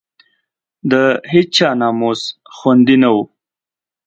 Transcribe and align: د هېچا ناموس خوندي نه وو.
د 0.91 0.93
هېچا 1.31 1.69
ناموس 1.81 2.21
خوندي 2.55 2.95
نه 3.03 3.09
وو. 3.13 3.23